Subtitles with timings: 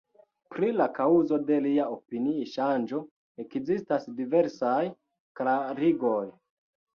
[0.51, 3.01] Pri la kaŭzo de lia opini-ŝanĝo
[3.45, 4.81] ekzistas diversaj
[5.43, 6.25] klarigoj.